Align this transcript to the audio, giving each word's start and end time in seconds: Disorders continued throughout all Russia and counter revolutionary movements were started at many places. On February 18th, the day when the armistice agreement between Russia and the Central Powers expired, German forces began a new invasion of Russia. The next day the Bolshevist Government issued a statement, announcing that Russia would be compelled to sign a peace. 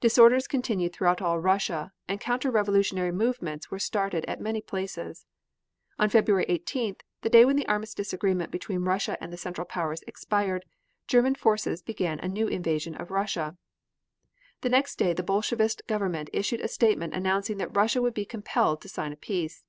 Disorders 0.00 0.46
continued 0.46 0.92
throughout 0.92 1.20
all 1.20 1.40
Russia 1.40 1.90
and 2.06 2.20
counter 2.20 2.52
revolutionary 2.52 3.10
movements 3.10 3.68
were 3.68 3.80
started 3.80 4.24
at 4.26 4.40
many 4.40 4.60
places. 4.62 5.26
On 5.98 6.08
February 6.08 6.46
18th, 6.46 7.00
the 7.22 7.28
day 7.28 7.44
when 7.44 7.56
the 7.56 7.66
armistice 7.66 8.12
agreement 8.12 8.52
between 8.52 8.84
Russia 8.84 9.18
and 9.20 9.32
the 9.32 9.36
Central 9.36 9.64
Powers 9.64 10.04
expired, 10.06 10.64
German 11.08 11.34
forces 11.34 11.82
began 11.82 12.20
a 12.20 12.28
new 12.28 12.46
invasion 12.46 12.94
of 12.94 13.10
Russia. 13.10 13.58
The 14.60 14.68
next 14.68 14.98
day 15.00 15.12
the 15.12 15.24
Bolshevist 15.24 15.84
Government 15.88 16.30
issued 16.32 16.60
a 16.60 16.68
statement, 16.68 17.12
announcing 17.12 17.56
that 17.56 17.74
Russia 17.76 18.00
would 18.00 18.14
be 18.14 18.24
compelled 18.24 18.80
to 18.82 18.88
sign 18.88 19.12
a 19.12 19.16
peace. 19.16 19.64